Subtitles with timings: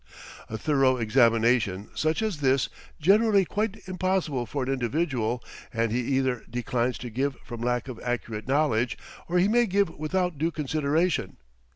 [0.49, 2.69] A thorough examination such as this is
[2.99, 7.99] generally quite impossible for an individual, and he either declines to give from lack of
[8.03, 11.37] accurate knowledge, or he may give without due consideration.